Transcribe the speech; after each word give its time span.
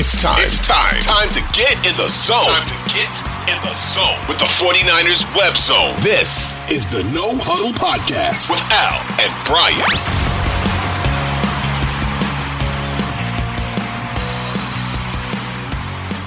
It's 0.00 0.22
time. 0.22 0.38
It's 0.38 0.66
time. 0.66 0.98
Time 1.02 1.28
to 1.28 1.40
get 1.52 1.76
in 1.84 1.94
the 1.98 2.08
zone. 2.08 2.40
Time 2.40 2.64
to 2.64 2.78
get 2.88 3.12
in 3.52 3.60
the 3.60 3.74
zone 3.92 4.16
with 4.28 4.38
the 4.38 4.48
49ers 4.48 5.28
web 5.36 5.58
zone. 5.58 5.94
This 6.00 6.58
is 6.70 6.90
the 6.90 7.04
No 7.12 7.36
Huddle 7.36 7.74
Podcast 7.74 8.48
with 8.48 8.62
Al 8.72 8.96
and 9.20 9.30
Brian. 9.44 9.76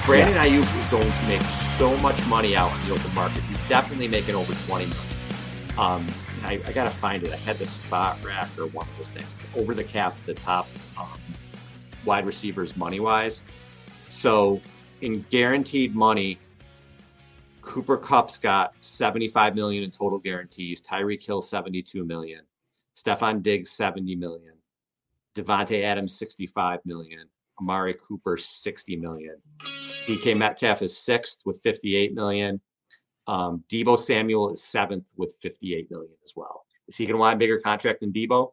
Brandon 0.06 0.36
Aiyuk 0.36 0.62
is 0.62 0.88
going 0.88 1.10
to 1.10 1.26
make 1.26 1.42
so 1.42 1.96
much 1.96 2.24
money 2.28 2.54
out 2.54 2.70
in 2.78 2.86
the 2.88 2.94
open 2.94 3.12
market. 3.12 3.42
He's 3.42 3.58
definitely 3.68 4.06
making 4.06 4.36
over 4.36 4.54
20 4.68 4.84
million. 4.84 4.98
Um, 5.76 6.06
I, 6.44 6.60
I 6.64 6.72
got 6.72 6.84
to 6.84 6.90
find 6.90 7.24
it. 7.24 7.32
I 7.32 7.36
had 7.38 7.56
the 7.56 7.64
Spotrac 7.64 8.56
or 8.56 8.68
one 8.68 8.86
of 8.86 8.98
those 8.98 9.10
things 9.10 9.36
over 9.56 9.74
the 9.74 9.82
cap, 9.82 10.12
at 10.12 10.26
the 10.26 10.34
top 10.34 10.68
um, 10.96 11.18
wide 12.04 12.26
receivers 12.26 12.76
money 12.76 13.00
wise. 13.00 13.42
So 14.08 14.60
in 15.00 15.24
guaranteed 15.30 15.94
money, 15.94 16.38
Cooper 17.62 17.96
Kupp's 17.96 18.38
got 18.38 18.74
75 18.80 19.54
million 19.54 19.82
in 19.82 19.90
total 19.90 20.18
guarantees. 20.18 20.80
Tyreek 20.82 21.24
Hill 21.24 21.42
72 21.42 22.04
million. 22.04 22.42
Stefon 22.94 23.42
Diggs 23.42 23.70
70 23.72 24.14
million. 24.16 24.52
Davante 25.34 25.82
Adams 25.82 26.16
65 26.16 26.80
million. 26.84 27.28
Amari 27.60 27.94
Cooper 27.94 28.36
60 28.36 28.96
million. 28.96 29.36
DK 30.06 30.36
Metcalf 30.36 30.82
is 30.82 30.96
sixth 30.96 31.40
with 31.44 31.60
58 31.62 32.14
million. 32.14 32.60
Um, 33.26 33.64
Deebo 33.70 33.98
Samuel 33.98 34.52
is 34.52 34.62
seventh 34.62 35.12
with 35.16 35.36
58 35.40 35.90
million 35.90 36.12
as 36.22 36.32
well. 36.36 36.66
Is 36.88 36.96
he 36.96 37.06
going 37.06 37.14
to 37.14 37.18
want 37.18 37.36
a 37.36 37.38
bigger 37.38 37.58
contract 37.58 38.00
than 38.00 38.12
Deebo? 38.12 38.52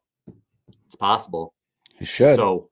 It's 0.87 0.95
possible. 0.95 1.53
He 1.97 2.05
should. 2.05 2.35
So 2.35 2.70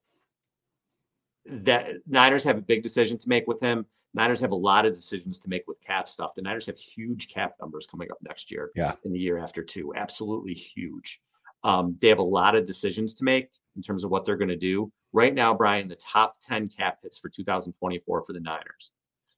that 1.50 1.88
Niners 2.08 2.44
have 2.44 2.58
a 2.58 2.62
big 2.62 2.84
decision 2.84 3.18
to 3.18 3.30
make 3.30 3.48
with 3.48 3.60
him. 3.60 3.86
Niners 4.14 4.40
have 4.40 4.52
a 4.52 4.56
lot 4.56 4.86
of 4.86 4.96
decisions 4.96 5.40
to 5.40 5.50
make 5.50 5.64
with 5.68 5.80
cap 5.82 6.10
stuff. 6.10 6.34
The 6.36 6.42
Niners 6.42 6.66
have 6.66 6.78
huge 6.78 7.28
cap 7.28 7.54
numbers 7.62 7.86
coming 7.90 8.10
up 8.12 8.18
next 8.22 8.50
year. 8.52 8.68
Yeah. 8.76 8.94
In 9.06 9.12
the 9.14 9.20
year 9.20 9.38
after 9.38 9.64
too. 9.64 9.94
Absolutely 9.96 10.54
huge. 10.54 11.22
Um, 11.64 11.98
they 12.02 12.08
have 12.08 12.20
a 12.20 12.24
lot 12.24 12.56
of 12.56 12.66
decisions 12.66 13.14
to 13.16 13.24
make 13.24 13.50
in 13.76 13.82
terms 13.82 14.04
of 14.04 14.10
what 14.10 14.26
they're 14.26 14.38
going 14.38 14.48
to 14.50 14.56
do. 14.56 14.92
Right 15.12 15.34
now, 15.34 15.54
Brian, 15.54 15.88
the 15.88 15.96
top 15.98 16.36
10 16.48 16.70
cap 16.70 17.00
hits 17.04 17.18
for 17.20 17.30
2024 17.30 18.24
for 18.26 18.34
the 18.34 18.40
Niners. 18.40 18.92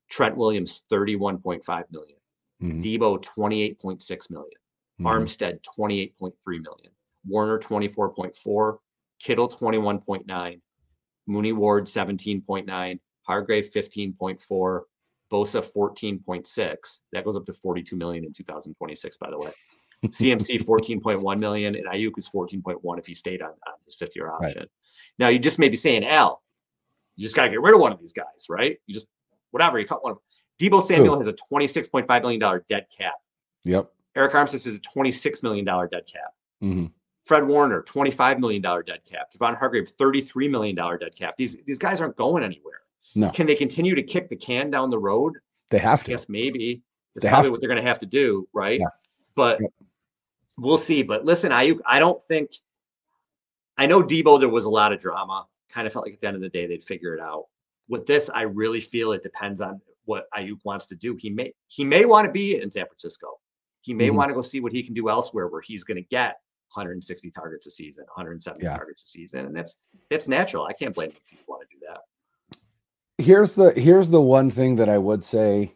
Trent 0.10 0.38
Williams, 0.38 0.84
31.5 0.92 1.86
million. 1.92 2.18
Mhm. 2.62 2.84
Deebo, 2.84 3.22
28.6 3.22 4.30
million. 4.30 4.60
Mhm. 5.00 5.06
Armstead, 5.06 5.62
28.3 5.64 6.60
million. 6.60 6.92
Warner, 7.28 7.58
24.4. 7.60 8.80
Kittle, 9.20 9.48
21.9. 9.48 10.62
Mooney 11.28 11.54
Ward, 11.54 11.86
17.9. 11.86 13.00
Hargrave, 13.24 13.72
15.4. 13.72 14.82
Bosa, 15.32 15.66
14.6. 15.66 17.00
That 17.14 17.24
goes 17.24 17.38
up 17.38 17.46
to 17.46 17.54
42 17.54 17.96
million 17.96 18.26
in 18.26 18.34
2026, 18.34 19.18
by 19.18 19.30
the 19.30 19.38
way. 19.38 19.52
CMC 20.08 20.66
14.1 20.66 21.40
million, 21.40 21.76
and 21.76 21.86
Aiyuk 21.88 22.18
is 22.18 22.28
14.1 22.28 23.00
if 23.00 23.06
he 23.06 23.14
stayed 23.14 23.42
on, 23.42 23.50
on 23.50 23.74
his 23.86 23.96
fifth 23.96 24.16
year 24.16 24.28
Right. 24.28 24.50
option. 24.50 24.68
Now 25.20 25.30
you 25.30 25.40
just 25.40 25.60
may 25.60 25.70
be 25.70 25.78
saying, 25.78 26.04
Al, 26.06 26.42
you 27.16 27.24
just 27.24 27.36
got 27.36 27.46
to 27.46 27.50
get 27.52 27.62
rid 27.62 27.74
of 27.76 27.80
one 27.80 27.92
of 27.94 28.00
these 28.00 28.12
guys, 28.12 28.48
right? 28.50 28.78
You 28.88 28.94
just 28.94 29.08
whatever 29.52 29.80
you 29.80 29.86
cut 29.86 30.04
one 30.04 30.14
of 30.14 30.18
them. 30.18 30.24
Deebo 30.72 30.84
Samuel 30.84 31.18
has 31.18 31.28
a 31.28 31.34
26.5 31.52 32.22
million 32.22 32.40
dollar 32.40 32.66
dead 32.68 32.88
cap. 32.98 33.14
Yep. 33.64 33.92
Arik 34.18 34.32
Armstead 34.32 34.66
is 34.68 34.76
a 34.76 34.80
26 34.80 35.44
million 35.44 35.64
dollar 35.66 35.88
dead 35.88 36.04
cap. 36.12 36.34
hmm 36.60 36.86
Fred 37.32 37.48
Warner, 37.48 37.82
25 37.84 38.42
million 38.42 38.62
dollar 38.62 38.84
dead 38.84 39.00
cap. 39.10 39.32
Devon 39.32 39.56
Hargrave, 39.56 39.88
33 39.88 40.50
million 40.50 40.76
dollar 40.76 40.98
dead 40.98 41.16
cap. 41.16 41.38
These 41.38 41.56
these 41.64 41.80
guys 41.80 42.02
aren't 42.02 42.18
going 42.18 42.44
anywhere. 42.44 42.82
No. 43.16 43.30
Can 43.30 43.48
they 43.48 43.56
continue 43.56 43.96
to 43.96 44.04
kick 44.04 44.28
the 44.28 44.36
can 44.36 44.70
down 44.70 44.90
the 44.90 45.00
road? 45.00 45.36
They 45.70 45.78
have 45.78 46.04
to. 46.04 46.12
guess 46.12 46.28
maybe. 46.28 46.82
It's 47.16 47.24
They 47.24 47.30
have 47.30 47.36
probably 47.38 47.52
what 47.52 47.62
they're 47.62 47.70
going 47.70 47.82
to 47.82 47.88
have 47.88 48.00
to 48.00 48.06
do, 48.06 48.50
right? 48.52 48.82
Yeah. 48.82 48.88
But 49.36 49.62
we'll 50.58 50.78
see. 50.78 51.04
But 51.04 51.24
listen, 51.24 51.54
Aiyuk, 51.54 51.80
I 51.86 52.00
don't 52.00 52.22
think. 52.24 52.52
I 53.78 53.86
know 53.86 54.04
Deebo. 54.04 54.38
There 54.38 54.50
was 54.50 54.66
a 54.66 54.70
lot 54.70 54.92
of 54.92 55.00
drama. 55.00 55.48
Kind 55.70 55.88
of 55.88 55.94
felt 55.94 56.04
like 56.06 56.16
at 56.16 56.20
the 56.20 56.28
end 56.28 56.36
of 56.36 56.42
the 56.42 56.50
day 56.50 56.68
they'd 56.68 56.84
figure 56.84 57.16
it 57.16 57.22
out. 57.22 57.46
With 57.88 58.06
this, 58.06 58.30
I 58.34 58.42
really 58.42 58.82
feel 58.82 59.14
it 59.14 59.24
depends 59.24 59.62
on 59.62 59.80
what 60.04 60.26
Aiyuk 60.38 60.60
wants 60.66 60.86
to 60.88 60.96
do. 60.96 61.16
He 61.18 61.30
may 61.30 61.54
he 61.70 61.86
may 61.86 62.04
want 62.04 62.26
to 62.26 62.32
be 62.34 62.62
in 62.62 62.70
San 62.70 62.88
Francisco. 62.88 63.40
He 63.80 63.94
may 63.94 64.10
Mhm. 64.10 64.16
want 64.16 64.30
to 64.32 64.36
go 64.36 64.42
see 64.42 64.60
what 64.60 64.74
he 64.74 64.84
can 64.84 64.94
do 64.94 65.08
elsewhere, 65.08 65.48
where 65.48 65.62
he's 65.62 65.86
going 65.86 65.96
to 65.96 66.04
get 66.10 66.42
160 66.74 67.32
targets 67.32 67.68
a 67.68 67.72
season, 67.72 68.06
170 68.06 68.64
Yeah. 68.64 68.76
targets 68.76 69.04
a 69.04 69.08
season, 69.08 69.46
and 69.46 69.56
that's 69.56 69.78
that's 70.10 70.28
natural. 70.28 70.66
I 70.66 70.74
can't 70.74 70.94
blame 70.96 71.10
if 71.10 71.32
you 71.32 71.38
want 71.48 71.64
to 71.70 71.78
do 71.78 71.86
that. 71.88 72.02
Here's 73.18 73.56
the 73.56 73.72
here's 73.72 74.10
the 74.10 74.22
one 74.22 74.50
thing 74.50 74.78
that 74.78 74.90
I 74.90 74.98
would 74.98 75.24
say 75.24 75.76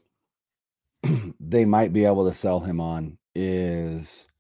they 1.40 1.66
might 1.66 1.94
be 1.94 2.06
able 2.06 2.26
to 2.28 2.34
sell 2.34 2.60
him 2.60 2.80
on 2.80 3.18
is 3.36 4.32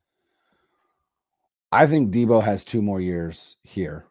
I 1.71 1.87
think 1.87 2.13
Deebo 2.13 2.41
has 2.43 2.63
two 2.63 2.81
more 2.81 3.01
years 3.01 3.57
here. 3.63 4.05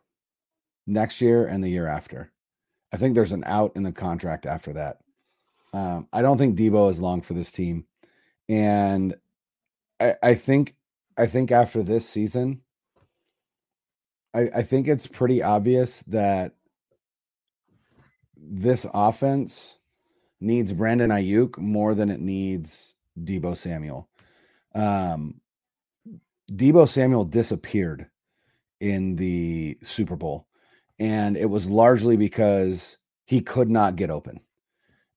Next 0.87 1.21
year 1.22 1.47
and 1.47 1.65
the 1.65 1.71
year 1.71 1.87
after. 1.87 2.31
I 2.93 2.99
think 2.99 3.15
there's 3.15 3.33
an 3.33 3.43
out 3.47 3.72
in 3.75 3.83
the 3.83 3.91
contract 3.93 4.44
after 4.44 4.75
that. 4.75 4.99
Um, 5.72 6.06
I 6.12 6.21
don't 6.22 6.37
think 6.38 6.59
Deebo 6.59 6.91
is 6.91 7.00
long 7.00 7.22
for 7.22 7.33
this 7.33 7.50
team. 7.50 7.87
And 8.49 9.16
I, 9.99 10.15
I 10.22 10.34
think 10.34 10.75
I 11.17 11.27
think 11.27 11.53
after 11.53 11.83
this 11.83 12.09
season, 12.09 12.63
I, 14.35 14.51
I 14.57 14.63
think 14.63 14.89
it's 14.89 15.07
pretty 15.07 15.43
obvious 15.43 16.03
that 16.05 16.55
this 18.37 18.87
offense 18.93 19.79
needs 20.41 20.73
Brandon 20.73 21.11
Aiyuk 21.11 21.59
more 21.59 21.95
than 21.95 22.11
it 22.11 22.21
needs 22.21 22.97
Deebo 23.19 23.57
Samuel. 23.57 24.09
Um, 24.75 25.41
Deebo 26.51 26.89
Samuel 26.89 27.25
disappeared 27.25 28.09
in 28.81 29.17
the 29.17 29.79
Super 29.83 30.17
Bowl, 30.17 30.47
and 30.99 31.37
it 31.37 31.47
was 31.47 31.71
largely 31.71 32.17
because 32.17 32.99
he 33.25 33.41
could 33.41 33.71
not 33.71 33.97
get 33.97 34.11
open. 34.11 34.41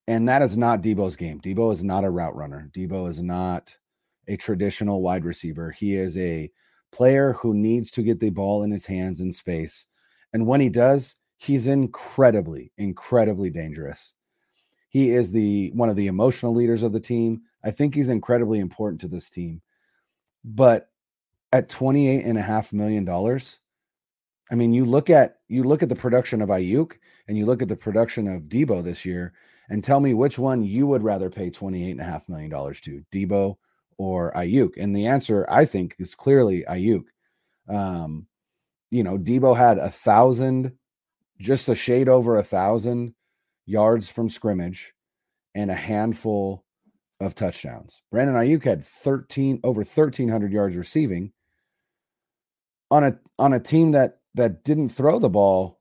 And 0.07 0.29
that 0.29 0.41
is 0.41 0.55
not 0.55 0.81
Deebo's 0.81 1.17
game. 1.17 1.41
Deebo 1.41 1.71
is 1.73 1.83
not 1.83 2.05
a 2.05 2.09
route 2.09 2.35
runner. 2.35 2.69
Deebo 2.73 3.09
is 3.09 3.21
not 3.21 3.77
a 4.27 4.37
traditional 4.37 5.01
wide 5.01 5.25
receiver. 5.25 5.71
He 5.71 5.95
is 5.95 6.17
a 6.17 6.51
player 6.91 7.33
who 7.33 7.53
needs 7.53 7.91
to 7.91 8.03
get 8.03 8.19
the 8.19 8.29
ball 8.29 8.63
in 8.63 8.71
his 8.71 8.85
hands 8.85 9.21
in 9.21 9.31
space. 9.31 9.85
And 10.33 10.47
when 10.47 10.61
he 10.61 10.69
does, 10.69 11.17
he's 11.37 11.67
incredibly, 11.67 12.71
incredibly 12.77 13.49
dangerous. 13.49 14.13
He 14.89 15.09
is 15.09 15.31
the 15.31 15.71
one 15.73 15.89
of 15.89 15.95
the 15.95 16.07
emotional 16.07 16.53
leaders 16.53 16.83
of 16.83 16.93
the 16.93 16.99
team. 16.99 17.41
I 17.63 17.71
think 17.71 17.93
he's 17.93 18.09
incredibly 18.09 18.59
important 18.59 19.01
to 19.01 19.07
this 19.07 19.29
team. 19.29 19.61
But 20.43 20.89
at 21.51 21.69
28 21.69 22.23
and 22.25 22.37
a 22.37 22.41
half 22.41 22.73
million 22.73 23.05
dollars, 23.05 23.59
I 24.49 24.55
mean, 24.55 24.73
you 24.73 24.85
look 24.85 25.09
at 25.09 25.39
you 25.49 25.63
look 25.63 25.83
at 25.83 25.89
the 25.89 25.95
production 25.95 26.41
of 26.41 26.49
Aiyuk 26.49 26.93
and 27.27 27.37
you 27.37 27.45
look 27.45 27.61
at 27.61 27.67
the 27.67 27.75
production 27.75 28.27
of 28.27 28.43
Deebo 28.43 28.83
this 28.83 29.05
year 29.05 29.33
and 29.69 29.83
tell 29.83 29.99
me 29.99 30.13
which 30.13 30.39
one 30.39 30.63
you 30.63 30.87
would 30.87 31.03
rather 31.03 31.29
pay 31.29 31.49
28 31.49 31.91
and 31.91 32.01
a 32.01 32.05
half 32.05 32.29
million 32.29 32.49
dollars 32.49 32.79
to, 32.81 33.03
Deebo 33.11 33.57
or 33.97 34.31
Aiyuk. 34.33 34.71
And 34.77 34.95
the 34.95 35.07
answer 35.07 35.45
I 35.49 35.65
think 35.65 35.95
is 35.99 36.15
clearly 36.15 36.63
Aiyuk. 36.67 37.05
Um, 37.69 38.27
you 38.89 39.03
know, 39.03 39.17
Deebo 39.17 39.57
had 39.57 39.77
a 39.77 39.89
thousand, 39.89 40.73
just 41.39 41.67
a 41.69 41.75
shade 41.75 42.07
over 42.07 42.37
a 42.37 42.43
thousand 42.43 43.13
yards 43.65 44.09
from 44.09 44.29
scrimmage 44.29 44.93
and 45.53 45.69
a 45.69 45.75
handful 45.75 46.63
of 47.19 47.35
touchdowns. 47.35 48.01
Brandon 48.11 48.35
Aiyuk 48.35 48.63
had 48.63 48.83
13 48.83 49.59
over 49.63 49.79
1300 49.79 50.51
yards 50.51 50.77
receiving 50.77 51.33
on 52.89 53.03
a 53.03 53.19
on 53.39 53.53
a 53.53 53.59
team 53.59 53.91
that 53.91 54.19
that 54.35 54.63
didn't 54.63 54.89
throw 54.89 55.19
the 55.19 55.29
ball 55.29 55.79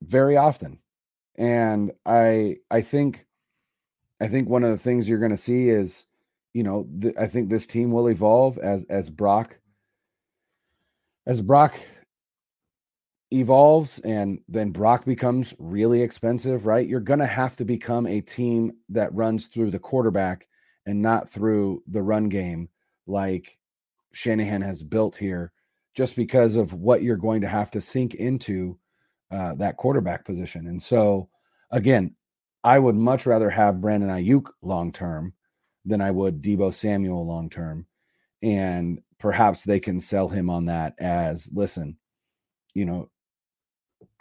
very 0.00 0.36
often. 0.36 0.78
And 1.36 1.92
I 2.04 2.56
I 2.70 2.80
think 2.80 3.26
I 4.20 4.28
think 4.28 4.48
one 4.48 4.64
of 4.64 4.70
the 4.70 4.78
things 4.78 5.08
you're 5.08 5.18
going 5.18 5.30
to 5.30 5.36
see 5.36 5.68
is 5.68 6.06
you 6.54 6.62
know 6.62 6.88
th- 7.00 7.14
I 7.18 7.26
think 7.26 7.48
this 7.48 7.66
team 7.66 7.90
will 7.92 8.08
evolve 8.08 8.58
as 8.58 8.84
as 8.84 9.10
Brock 9.10 9.58
as 11.26 11.40
Brock 11.40 11.74
evolves 13.32 14.00
and 14.00 14.40
then 14.48 14.70
Brock 14.70 15.04
becomes 15.04 15.54
really 15.58 16.02
expensive, 16.02 16.66
right? 16.66 16.88
You're 16.88 17.00
going 17.00 17.20
to 17.20 17.26
have 17.26 17.56
to 17.56 17.64
become 17.64 18.06
a 18.06 18.20
team 18.20 18.72
that 18.88 19.14
runs 19.14 19.46
through 19.46 19.70
the 19.70 19.78
quarterback 19.78 20.48
and 20.86 21.00
not 21.00 21.28
through 21.28 21.82
the 21.86 22.02
run 22.02 22.28
game 22.28 22.68
like 23.06 23.58
Shanahan 24.12 24.62
has 24.62 24.82
built 24.82 25.16
here 25.16 25.52
just 25.94 26.16
because 26.16 26.56
of 26.56 26.74
what 26.74 27.02
you're 27.02 27.16
going 27.16 27.40
to 27.42 27.48
have 27.48 27.70
to 27.72 27.80
sink 27.80 28.14
into 28.14 28.78
uh, 29.30 29.54
that 29.54 29.76
quarterback 29.76 30.24
position. 30.24 30.66
And 30.66 30.82
so, 30.82 31.28
again, 31.70 32.14
I 32.64 32.78
would 32.78 32.96
much 32.96 33.26
rather 33.26 33.50
have 33.50 33.80
Brandon 33.80 34.10
Aiyuk 34.10 34.48
long 34.62 34.92
term 34.92 35.32
than 35.84 36.00
I 36.00 36.10
would 36.10 36.42
Deebo 36.42 36.72
Samuel 36.72 37.26
long 37.26 37.50
term. 37.50 37.86
And 38.42 39.00
perhaps 39.18 39.64
they 39.64 39.80
can 39.80 40.00
sell 40.00 40.28
him 40.28 40.48
on 40.48 40.66
that 40.66 40.94
as 40.98 41.50
listen, 41.52 41.98
you 42.74 42.84
know, 42.84 43.10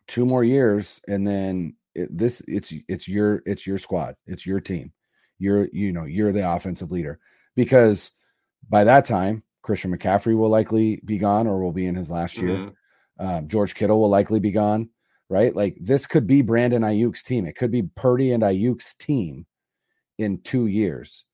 two 0.07 0.25
more 0.25 0.43
years 0.43 1.01
and 1.07 1.25
then 1.25 1.75
it, 1.95 2.09
this 2.15 2.41
it's 2.47 2.73
it's 2.87 3.07
your 3.07 3.41
it's 3.45 3.65
your 3.65 3.77
squad, 3.77 4.15
it's 4.25 4.45
your 4.45 4.59
team. 4.59 4.91
You're 5.37 5.69
you 5.71 5.91
know 5.91 6.05
you're 6.05 6.33
the 6.33 6.49
offensive 6.53 6.91
leader 6.91 7.19
because 7.55 8.11
by 8.69 8.83
that 8.83 9.05
time 9.05 9.43
Christian 9.61 9.95
McCaffrey 9.95 10.37
will 10.37 10.49
likely 10.49 11.01
be 11.05 11.17
gone 11.17 11.47
or 11.47 11.61
will 11.61 11.71
be 11.71 11.85
in 11.85 11.95
his 11.95 12.09
last 12.09 12.37
year. 12.37 12.57
Mhm. 12.57 12.73
Um, 13.19 13.47
George 13.47 13.75
Kittle 13.75 13.99
will 13.99 14.09
likely 14.09 14.39
be 14.39 14.51
gone, 14.51 14.89
right? 15.29 15.55
Like 15.55 15.77
this 15.79 16.05
could 16.05 16.25
be 16.25 16.41
Brandon 16.41 16.83
Aiyuk's 16.83 17.21
team. 17.23 17.45
It 17.45 17.55
could 17.55 17.71
be 17.71 17.83
Purdy 17.83 18.31
and 18.31 18.43
Aiyuk's 18.43 18.95
team 18.95 19.45
in 20.17 20.39
two 20.41 20.67
years. 20.67 21.25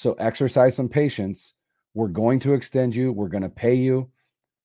So 0.00 0.14
exercise 0.14 0.74
some 0.74 0.88
patience. 0.88 1.56
We're 1.92 2.08
going 2.08 2.38
to 2.38 2.54
extend 2.54 2.96
you. 2.96 3.12
We're 3.12 3.28
going 3.28 3.42
to 3.42 3.50
pay 3.50 3.74
you. 3.74 4.10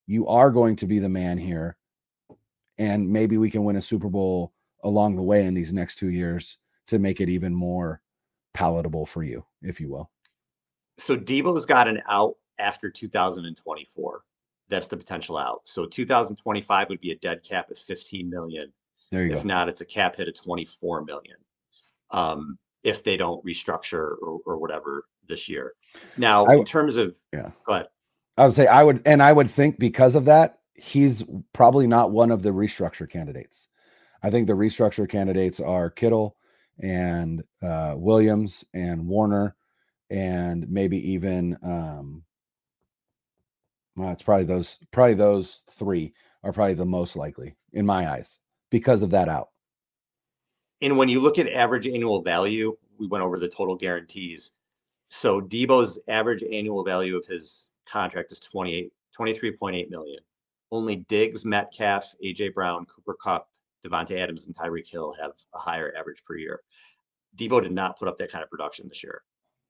You 0.07 0.25
are 0.27 0.49
going 0.49 0.77
to 0.77 0.87
be 0.87 0.97
the 0.97 1.09
man 1.09 1.37
here. 1.37 1.75
And 2.77 3.09
maybe 3.09 3.37
we 3.37 3.49
can 3.49 3.65
win 3.65 3.75
a 3.75 3.81
Super 3.81 4.07
Bowl 4.07 4.53
along 4.85 5.17
the 5.17 5.23
way 5.23 5.43
in 5.43 5.53
these 5.53 5.73
next 5.73 5.95
two 5.95 6.07
years 6.07 6.59
to 6.87 6.99
make 6.99 7.19
it 7.19 7.27
even 7.27 7.53
more 7.53 8.01
palatable 8.53 9.05
for 9.05 9.23
you, 9.23 9.45
if 9.61 9.81
you 9.81 9.89
will. 9.89 10.09
So 10.99 11.17
Deebo's 11.17 11.65
got 11.65 11.89
an 11.89 12.01
out 12.07 12.35
after 12.57 12.89
2024. 12.89 14.23
That's 14.69 14.87
the 14.87 14.95
potential 14.95 15.35
out. 15.35 15.63
So 15.65 15.85
2025 15.85 16.87
would 16.87 17.01
be 17.01 17.11
a 17.11 17.17
dead 17.17 17.43
cap 17.43 17.71
of 17.71 17.77
15 17.77 18.29
million. 18.29 18.71
There 19.11 19.25
you 19.25 19.31
If 19.31 19.33
go. 19.33 19.39
If 19.39 19.45
not, 19.45 19.67
it's 19.67 19.81
a 19.81 19.85
cap 19.85 20.15
hit 20.15 20.29
of 20.29 20.41
24 20.41 21.03
million. 21.03 21.35
Um, 22.11 22.57
if 22.83 23.03
they 23.03 23.17
don't 23.17 23.43
restructure 23.43 24.15
or, 24.21 24.39
or 24.45 24.57
whatever 24.57 25.03
this 25.27 25.49
year. 25.49 25.73
Now, 26.17 26.45
I- 26.45 26.55
in 26.55 26.65
terms 26.65 26.97
of 26.97 27.17
Yeah. 27.33 27.51
go 27.65 27.73
ahead. 27.73 27.87
I 28.37 28.45
would 28.45 28.53
say 28.53 28.67
I 28.67 28.83
would, 28.83 29.01
and 29.05 29.23
I 29.23 29.31
would 29.31 29.49
think 29.49 29.79
because 29.79 30.15
of 30.15 30.25
that, 30.25 30.59
he's 30.73 31.23
probably 31.53 31.87
not 31.87 32.11
one 32.11 32.31
of 32.31 32.43
the 32.43 32.49
restructure 32.49 33.09
candidates. 33.09 33.69
I 34.21 34.29
think 34.29 34.47
the 34.47 34.53
restructure 34.53 35.07
candidates 35.07 35.59
are 35.59 35.89
Kittle 35.89 36.35
and 36.79 37.43
uh, 37.61 37.95
Williams 37.97 38.65
and 38.73 39.07
Warner, 39.07 39.55
and 40.09 40.69
maybe 40.69 41.11
even 41.11 41.57
um, 41.63 42.23
well, 43.95 44.11
it's 44.11 44.23
probably 44.23 44.45
those 44.45 44.79
probably 44.91 45.13
those 45.13 45.63
three 45.69 46.13
are 46.43 46.51
probably 46.51 46.73
the 46.73 46.85
most 46.85 47.15
likely 47.15 47.55
in 47.71 47.85
my 47.85 48.09
eyes 48.09 48.39
because 48.69 49.01
of 49.01 49.11
that 49.11 49.29
out. 49.29 49.49
And 50.81 50.97
when 50.97 51.07
you 51.07 51.21
look 51.21 51.39
at 51.39 51.47
average 51.47 51.87
annual 51.87 52.21
value, 52.21 52.75
we 52.99 53.07
went 53.07 53.23
over 53.23 53.39
the 53.39 53.47
total 53.47 53.75
guarantees. 53.75 54.51
So 55.09 55.39
Deebo's 55.41 55.99
average 56.07 56.43
annual 56.43 56.83
value 56.83 57.15
of 57.17 57.25
his 57.25 57.69
contract 57.87 58.31
is 58.31 58.39
28, 58.39 58.91
23.8 59.17 59.89
million. 59.89 60.19
Only 60.71 60.97
Diggs, 61.07 61.45
Metcalf, 61.45 62.13
AJ 62.23 62.53
Brown, 62.53 62.85
Cooper 62.85 63.15
Kupp, 63.21 63.49
Davante 63.85 64.17
Adams, 64.19 64.47
and 64.47 64.55
Tyreek 64.55 64.87
Hill 64.89 65.15
have 65.19 65.31
a 65.53 65.59
higher 65.59 65.93
average 65.97 66.23
per 66.25 66.35
year. 66.35 66.61
Deebo 67.37 67.61
did 67.61 67.71
not 67.71 67.99
put 67.99 68.07
up 68.07 68.17
that 68.17 68.31
kind 68.31 68.43
of 68.43 68.49
production 68.49 68.87
this 68.87 69.03
year 69.03 69.21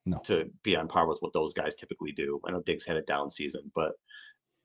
No. 0.06 0.20
to 0.26 0.50
be 0.64 0.76
on 0.76 0.88
par 0.88 1.08
with 1.08 1.18
what 1.20 1.34
those 1.34 1.54
guys 1.54 1.76
typically 1.76 2.12
do. 2.12 2.40
I 2.46 2.52
know 2.52 2.62
Diggs 2.62 2.86
had 2.86 2.96
a 2.98 3.02
down 3.02 3.30
season, 3.30 3.72
but 3.76 3.94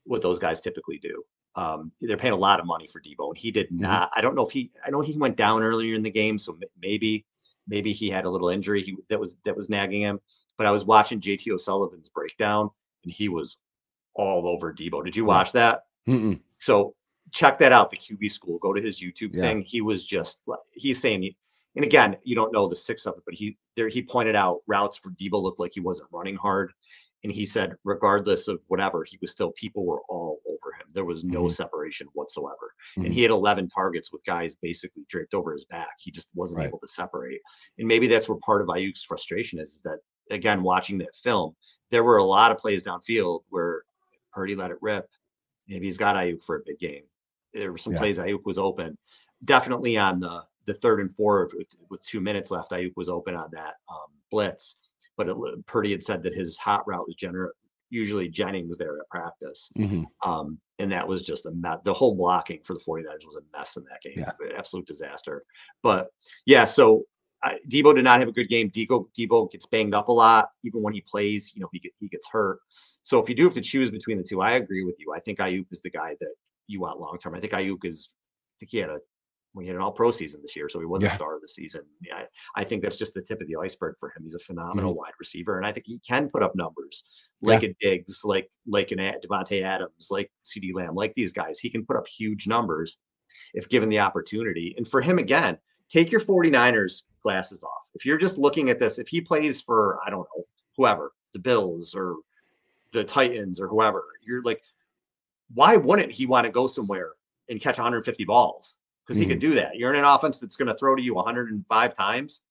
what 0.05 0.23
those 0.23 0.39
guys 0.39 0.61
typically 0.61 0.99
do. 0.99 1.23
Um, 1.57 1.91
they're 2.01 2.17
paying 2.17 2.33
a 2.33 2.37
lot 2.37 2.61
of 2.61 2.67
money 2.67 2.87
for 2.87 3.01
Deebo, 3.01 3.31
and 3.31 3.37
he 3.37 3.51
did 3.51 3.69
Mhm. 3.71 3.81
not. 3.81 4.11
I 4.15 4.21
don't 4.21 4.37
know 4.37 4.47
if 4.47 4.53
he. 4.53 4.71
I 4.87 4.91
know 4.91 5.01
he 5.01 5.19
went 5.19 5.37
down 5.37 5.63
earlier 5.63 5.97
in 5.97 6.03
the 6.03 6.11
game, 6.11 6.39
so 6.39 6.57
maybe, 6.81 7.27
maybe 7.67 7.93
he 7.93 8.09
had 8.09 8.25
a 8.25 8.31
little 8.31 8.51
injury 8.51 8.83
he, 8.83 8.97
that 9.09 9.19
was 9.19 9.37
that 9.45 9.57
was 9.57 9.69
nagging 9.69 10.03
him. 10.03 10.21
But 10.61 10.67
I 10.67 10.73
was 10.73 10.85
watching 10.85 11.23
JT 11.23 11.51
O'Sullivan's 11.55 12.11
breakdown, 12.11 12.69
and 13.05 13.11
he 13.11 13.31
was 13.31 13.57
all 14.13 14.47
over 14.47 14.75
Deebo. 14.75 15.03
Did 15.03 15.17
you 15.17 15.25
watch 15.25 15.53
that? 15.53 15.85
Mm-mm. 16.07 16.39
So 16.59 16.95
check 17.33 17.57
that 17.61 17.73
out. 17.73 17.91
The 17.91 17.97
QB 17.97 18.31
school. 18.31 18.59
Go 18.59 18.75
to 18.75 18.83
his 18.83 19.01
YouTube 19.01 19.31
Yeah. 19.33 19.41
thing. 19.41 19.63
He 19.63 19.81
was 19.81 20.05
just 20.05 20.39
he's 20.75 21.01
saying, 21.01 21.35
and 21.77 21.83
again, 21.87 22.19
you 22.25 22.35
don't 22.35 22.53
know 22.53 22.67
the 22.69 22.77
six 22.77 23.07
of 23.07 23.15
it, 23.17 23.23
but 23.25 23.33
he 23.33 23.57
there 23.75 23.89
he 23.89 24.03
pointed 24.03 24.37
out 24.37 24.59
routes 24.67 25.01
where 25.03 25.15
Deebo 25.15 25.41
looked 25.43 25.61
like 25.61 25.73
he 25.73 25.81
wasn't 25.81 26.11
running 26.13 26.37
hard, 26.37 26.75
and 27.25 27.33
he 27.33 27.47
said 27.47 27.75
regardless 27.85 28.47
of 28.47 28.63
whatever, 28.69 29.03
he 29.03 29.17
was 29.23 29.31
still 29.33 29.53
people 29.53 29.87
were 29.87 30.03
all 30.11 30.41
over 30.47 30.75
him. 30.79 30.89
There 30.93 31.07
was 31.07 31.25
no 31.25 31.45
Mhm. 31.45 31.53
separation 31.53 32.07
whatsoever, 32.13 32.75
Mhm. 32.99 33.07
and 33.07 33.15
he 33.15 33.23
had 33.23 33.31
11 33.31 33.71
targets 33.71 34.13
with 34.13 34.23
guys 34.27 34.57
basically 34.57 35.05
draped 35.09 35.33
over 35.33 35.55
his 35.55 35.65
back. 35.65 35.97
He 36.01 36.11
just 36.11 36.29
wasn't 36.35 36.59
Right. 36.59 36.69
able 36.69 36.81
to 36.81 36.89
separate, 36.89 37.41
and 37.79 37.89
maybe 37.89 38.09
that's 38.09 38.29
where 38.29 38.37
part 38.41 38.61
of 38.61 38.69
Aiyuk's 38.69 39.05
frustration 39.05 39.59
is. 39.59 39.75
Is 39.75 39.81
that 39.85 40.01
again 40.31 40.63
watching 40.63 40.99
that 40.99 41.15
film, 41.17 41.55
there 41.91 42.05
were 42.05 42.19
a 42.19 42.25
lot 42.25 42.51
of 42.53 42.59
plays 42.59 42.83
downfield 42.85 43.41
where 43.49 43.83
Purdy 44.33 44.55
let 44.55 44.71
it 44.71 44.79
rip. 44.81 45.09
Maybe 45.69 45.87
he's 45.87 45.99
got 45.99 46.17
Aiyuk 46.17 46.43
for 46.45 46.57
a 46.57 46.63
big 46.65 46.79
game. 46.79 47.03
There 47.53 47.73
were 47.73 47.79
some 47.79 47.93
Yeah. 47.93 47.99
plays 48.01 48.19
Aiyuk 48.19 48.45
was 48.45 48.59
open. 48.59 48.97
Definitely 49.45 49.97
on 49.97 50.21
the 50.21 50.45
the 50.67 50.75
third 50.75 51.01
and 51.01 51.13
four 51.13 51.51
with, 51.57 51.75
with 51.89 52.03
two 52.03 52.21
minutes 52.21 52.51
left, 52.51 52.71
Aiyuk 52.71 52.93
was 52.97 53.09
open 53.09 53.35
on 53.35 53.49
that 53.53 53.75
um, 53.89 54.07
blitz. 54.31 54.77
But 55.17 55.29
it, 55.29 55.37
Purdy 55.67 55.91
had 55.91 56.05
said 56.05 56.23
that 56.23 56.35
his 56.35 56.57
hot 56.59 56.87
route 56.87 57.07
was 57.07 57.17
gener- 57.17 57.51
usually 57.89 58.29
Jennings 58.29 58.77
there 58.79 58.99
at 59.01 59.09
practice. 59.09 59.71
Mhm. 59.77 60.05
Um, 60.25 60.61
and 60.79 60.93
that 60.93 61.07
was 61.09 61.23
just 61.23 61.47
a 61.47 61.51
mess. 61.51 61.79
The 61.85 61.93
whole 61.93 62.15
blocking 62.15 62.61
for 62.63 62.75
the 62.75 62.81
49ers 62.81 63.27
was 63.27 63.37
a 63.37 63.57
mess 63.59 63.77
in 63.77 63.85
that 63.85 64.01
game. 64.03 64.15
Yeah. 64.17 64.57
Absolute 64.57 64.87
disaster. 64.87 65.45
But 65.83 66.09
yeah, 66.47 66.65
so 66.67 67.05
I, 67.43 67.59
Deebo 67.69 67.95
did 67.95 68.05
not 68.05 68.19
have 68.21 68.29
a 68.29 68.33
good 68.33 68.49
game. 68.49 68.71
Deebo, 68.71 69.07
Deebo 69.19 69.51
gets 69.51 69.67
banged 69.67 69.95
up 69.95 70.09
a 70.09 70.13
lot. 70.13 70.51
Even 70.65 70.83
when 70.83 70.93
he 70.93 71.01
plays, 71.01 71.53
you 71.55 71.61
know, 71.61 71.69
he, 71.73 71.79
get, 71.79 71.93
he 71.99 72.09
gets 72.09 72.29
hurt. 72.29 72.59
So 73.03 73.19
if 73.19 73.29
you 73.29 73.35
do 73.35 73.45
have 73.45 73.55
to 73.55 73.61
choose 73.63 73.91
between 73.91 74.19
the 74.19 74.25
two, 74.25 74.43
I 74.43 74.53
agree 74.53 74.85
with 74.85 74.97
you. 74.99 75.13
I 75.15 75.21
think 75.21 75.39
Aiyuk 75.39 75.67
is 75.71 75.81
the 75.81 75.91
guy 75.91 76.17
that 76.21 76.35
you 76.67 76.81
want 76.81 77.01
long 77.01 77.19
term. 77.19 77.35
I 77.35 77.41
think 77.41 77.53
Aiyuk 77.55 77.85
is, 77.85 78.11
I 78.13 78.55
think 78.61 78.71
he 78.73 78.79
had 78.79 78.91
a, 78.91 79.01
we 79.53 79.67
had 79.67 79.75
an 79.75 79.83
all 79.83 79.91
pro 79.91 80.13
season 80.13 80.43
this 80.43 80.55
year, 80.55 80.69
so 80.69 80.79
he 80.79 80.87
was 80.87 81.03
Yeah. 81.03 81.09
a 81.09 81.13
star 81.13 81.35
of 81.35 81.41
the 81.43 81.49
season. 81.49 81.81
Yeah, 82.03 82.19
I, 82.19 82.61
I 82.61 82.63
think 82.63 82.83
that's 82.83 82.97
just 82.97 83.15
the 83.15 83.23
tip 83.23 83.41
of 83.41 83.49
the 83.49 83.57
iceberg 83.57 83.97
for 83.99 84.11
him. 84.11 84.23
He's 84.23 84.35
a 84.35 84.39
Mm-hmm. 84.39 84.45
phenomenal 84.55 84.95
wide 84.95 85.15
receiver, 85.19 85.57
and 85.57 85.67
I 85.67 85.73
think 85.73 85.87
he 85.87 85.99
can 86.07 86.29
put 86.29 86.43
up 86.45 86.55
numbers 86.55 87.03
like 87.43 87.65
a 87.65 87.75
Diggs, 87.81 88.21
like 88.23 88.49
like 88.69 88.93
an 88.93 89.01
Ad- 89.01 89.25
Davante 89.27 89.63
Adams, 89.63 90.09
like 90.11 90.31
CeeDee 90.45 90.73
Lamb, 90.75 90.95
like 90.95 91.15
these 91.17 91.33
guys. 91.33 91.59
He 91.59 91.69
can 91.71 91.85
put 91.85 91.97
up 91.97 92.07
huge 92.07 92.47
numbers 92.47 92.99
if 93.55 93.69
given 93.69 93.89
the 93.89 93.99
opportunity. 93.99 94.75
And 94.77 94.87
for 94.87 95.01
him, 95.01 95.19
again, 95.19 95.59
take 95.91 96.11
your 96.11 96.21
49ers 96.21 97.03
glasses 97.23 97.63
off. 97.63 97.91
If 97.95 98.07
you're 98.07 98.19
just 98.19 98.39
looking 98.39 98.71
at 98.71 98.79
this, 98.79 98.99
if 98.99 99.09
he 99.09 99.21
plays 99.21 99.61
for 99.61 99.99
I 100.05 100.11
don't 100.11 100.27
know 100.37 100.45
whoever, 100.77 101.13
the 101.33 101.39
Bills 101.39 101.95
or 101.95 102.17
the 102.93 103.05
Titans 103.05 103.61
or 103.61 103.69
whoever, 103.69 104.05
you're 104.25 104.43
like, 104.43 104.63
why 105.55 105.77
wouldn't 105.77 106.13
he 106.13 106.27
want 106.27 106.47
to 106.47 106.51
go 106.51 106.67
somewhere 106.67 107.13
and 107.49 107.61
catch 107.61 107.79
150 107.79 108.25
balls? 108.25 108.77
Because 109.05 109.17
he 109.17 109.27
could 109.27 109.41
mm-hmm. 109.41 109.51
do 109.51 109.55
that. 109.57 109.77
You're 109.77 109.93
in 109.93 109.99
an 109.99 110.05
offense 110.05 110.39
that's 110.39 110.57
going 110.57 110.69
to 110.69 110.77
throw 110.77 110.95
to 110.95 111.03
you 111.03 111.15
105 111.15 111.95
times, 111.95 112.43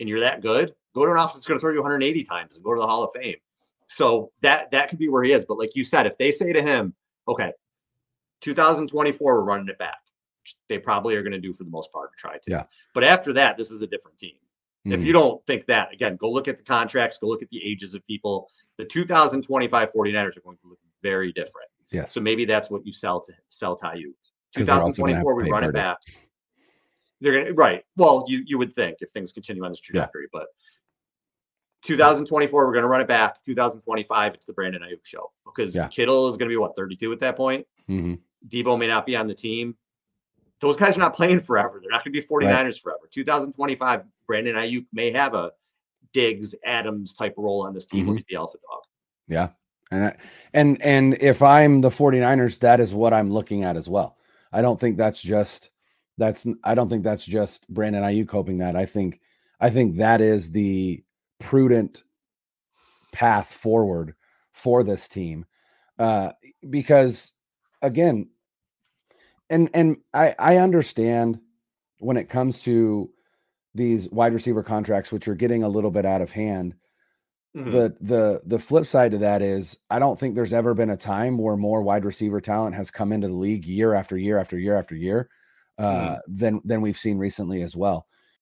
and 0.00 0.08
you're 0.08 0.20
that 0.20 0.40
good. 0.40 0.74
Go 0.94 1.06
to 1.06 1.12
an 1.12 1.18
offense 1.18 1.34
that's 1.34 1.46
going 1.46 1.58
to 1.58 1.60
throw 1.60 1.72
you 1.72 1.80
180 1.80 2.24
times 2.24 2.56
and 2.56 2.64
go 2.64 2.74
to 2.74 2.80
the 2.80 2.86
Hall 2.86 3.04
of 3.04 3.10
Fame. 3.14 3.36
So 3.86 4.32
that 4.40 4.70
that 4.72 4.88
could 4.88 4.98
be 4.98 5.08
where 5.08 5.22
he 5.22 5.32
is. 5.32 5.44
But 5.44 5.58
like 5.58 5.76
you 5.76 5.84
said, 5.84 6.06
if 6.06 6.18
they 6.18 6.32
say 6.32 6.52
to 6.52 6.62
him, 6.62 6.94
okay, 7.28 7.52
2024, 8.40 9.34
we're 9.34 9.42
running 9.42 9.68
it 9.68 9.78
back, 9.78 9.98
they 10.68 10.78
probably 10.78 11.14
are 11.16 11.22
going 11.22 11.32
to 11.32 11.40
do 11.40 11.52
for 11.54 11.64
the 11.64 11.70
most 11.70 11.92
part 11.92 12.10
try 12.16 12.34
to. 12.34 12.50
Yeah. 12.50 12.64
But 12.94 13.04
after 13.04 13.32
that, 13.34 13.56
this 13.56 13.70
is 13.70 13.82
a 13.82 13.86
different 13.86 14.18
team. 14.18 14.36
If 14.84 14.98
Mhm. 15.00 15.04
you 15.04 15.12
don't 15.12 15.46
think 15.46 15.66
that, 15.66 15.92
again, 15.92 16.16
go 16.16 16.30
look 16.30 16.48
at 16.48 16.56
the 16.56 16.64
contracts, 16.64 17.18
go 17.18 17.28
look 17.28 17.42
at 17.42 17.48
the 17.50 17.64
ages 17.64 17.94
of 17.94 18.04
people. 18.06 18.50
The 18.78 18.84
2025 18.84 19.92
49ers 19.92 20.36
are 20.36 20.40
going 20.40 20.56
to 20.58 20.68
look 20.68 20.78
very 21.02 21.32
different. 21.32 21.68
Yeah. 21.90 22.04
So 22.06 22.20
maybe 22.20 22.44
that's 22.44 22.68
what 22.70 22.84
you 22.84 22.92
sell 22.92 23.20
to 23.20 23.32
sell 23.48 23.76
to 23.76 23.92
you. 23.96 24.14
'Cause 24.54 24.66
they're 24.66 24.76
also 24.76 25.02
gonna 25.02 25.14
have 25.14 25.22
2024, 25.22 25.34
we 25.34 25.50
run 25.50 25.64
it 25.64 25.72
back. 25.72 25.98
They're 27.20 27.32
gonna 27.44 27.54
right. 27.54 27.84
Well, 27.96 28.24
you 28.28 28.42
you 28.46 28.58
would 28.58 28.72
think 28.72 28.98
if 29.00 29.10
things 29.10 29.32
continue 29.32 29.64
on 29.64 29.70
this 29.70 29.80
trajectory, 29.80 30.26
but 30.32 30.48
2024, 31.82 32.66
we're 32.66 32.74
gonna 32.74 32.88
run 32.88 33.00
it 33.00 33.08
back. 33.08 33.42
2025, 33.44 34.34
it's 34.34 34.46
the 34.46 34.52
Brandon 34.52 34.82
Aiyuk 34.82 35.04
show 35.04 35.32
because 35.44 35.74
Yeah. 35.76 35.88
Kittle 35.88 36.28
is 36.28 36.36
gonna 36.36 36.48
be 36.48 36.56
what 36.56 36.74
32 36.76 37.12
at 37.12 37.20
that 37.20 37.36
point. 37.36 37.66
Mhm. 37.88 38.20
Deebo 38.48 38.78
may 38.78 38.86
not 38.88 39.06
be 39.06 39.16
on 39.16 39.26
the 39.28 39.34
team. 39.34 39.76
Those 40.62 40.76
guys 40.76 40.96
are 40.96 41.00
not 41.00 41.14
playing 41.14 41.40
forever. 41.40 41.80
They're 41.80 41.90
not 41.90 42.04
going 42.04 42.14
to 42.14 42.20
be 42.20 42.26
49ers 42.26 42.80
forever. 42.80 43.08
2025, 43.10 44.04
Brandon 44.28 44.54
Aiyuk 44.54 44.86
may 44.92 45.10
have 45.10 45.34
a 45.34 45.50
Diggs, 46.12 46.54
Adams 46.64 47.14
type 47.14 47.34
role 47.36 47.66
on 47.66 47.74
this 47.74 47.84
team. 47.84 48.06
Mhm. 48.06 48.16
be 48.16 48.24
the 48.28 48.36
alpha 48.36 48.58
dog. 48.58 48.82
Yeah. 49.26 49.48
And 49.90 50.04
I, 50.04 50.16
and 50.54 50.80
and 50.82 51.14
if 51.20 51.42
I'm 51.42 51.80
the 51.80 51.90
49ers, 51.90 52.60
that 52.60 52.78
is 52.80 52.94
what 52.94 53.12
I'm 53.12 53.30
looking 53.30 53.64
at 53.64 53.76
as 53.76 53.88
well. 53.88 54.16
I 54.52 54.62
don't 54.62 54.78
think 54.78 54.96
that's 54.96 55.20
just 55.20 55.70
that's 56.16 56.46
I 56.62 56.74
don't 56.74 56.88
think 56.88 57.02
that's 57.02 57.26
just 57.26 57.68
Brandon 57.68 58.02
Aiyuk 58.04 58.30
hoping 58.30 58.58
that. 58.58 58.76
I 58.76 58.86
think 58.86 59.20
I 59.60 59.68
think 59.68 59.96
that 59.96 60.20
is 60.20 60.50
the 60.50 61.02
prudent 61.40 62.04
path 63.10 63.52
forward 63.52 64.14
for 64.52 64.84
this 64.84 65.08
team. 65.08 65.44
Uh 65.98 66.32
because 66.70 67.32
again, 67.82 68.28
and 69.52 69.70
and 69.74 69.98
I 70.14 70.34
I 70.38 70.58
understand 70.58 71.40
when 72.00 72.16
it 72.18 72.28
comes 72.30 72.62
to 72.64 73.10
these 73.74 74.10
wide 74.10 74.34
receiver 74.34 74.62
contracts 74.64 75.12
which 75.12 75.28
are 75.28 75.36
getting 75.36 75.62
a 75.62 75.68
little 75.70 75.92
bit 75.92 76.06
out 76.06 76.22
of 76.22 76.32
hand 76.32 76.74
Mhm. 77.56 77.70
the 77.70 77.96
the 78.00 78.42
the 78.46 78.58
flip 78.58 78.86
side 78.86 79.12
to 79.12 79.18
that 79.18 79.42
is 79.42 79.78
I 79.90 79.98
don't 79.98 80.18
think 80.18 80.34
there's 80.34 80.54
ever 80.54 80.74
been 80.74 80.90
a 80.90 80.96
time 80.96 81.38
where 81.38 81.56
more 81.56 81.82
wide 81.82 82.04
receiver 82.06 82.40
talent 82.40 82.74
has 82.76 82.90
come 82.90 83.12
into 83.12 83.28
the 83.28 83.34
league 83.34 83.66
year 83.66 83.94
after 83.94 84.16
year 84.16 84.38
after 84.38 84.58
year 84.58 84.76
after 84.76 84.96
year 84.96 85.28
uh, 85.78 86.18
than 86.26 86.60
than 86.64 86.80
we've 86.80 86.98
seen 86.98 87.18
recently 87.18 87.62
as 87.62 87.76
well. 87.76 88.06